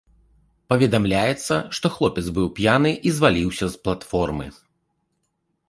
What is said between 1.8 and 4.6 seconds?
хлопец быў п'яны і зваліўся з платформы.